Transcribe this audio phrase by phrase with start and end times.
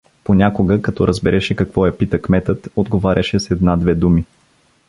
[0.23, 4.25] Понякога, като разбереше какво я пита кметът, отговаряше с една-две думи.